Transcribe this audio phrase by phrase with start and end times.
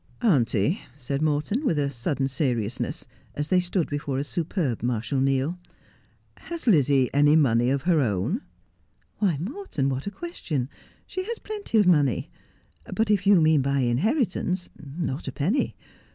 [0.33, 3.05] 'Auntie,' said Morton, with sudden seriousness,
[3.35, 5.59] as they stood before a superb Marshal Neil,
[6.37, 8.41] 'has Lizzie any money of her own 1
[9.19, 10.69] ''Why, Morton, what a question!
[11.05, 12.31] She has plenty of money:
[12.91, 15.75] but if you mean by inheritance, not a penny.